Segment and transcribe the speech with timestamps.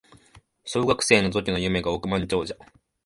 [0.65, 2.55] 小学生の時の夢が億万長者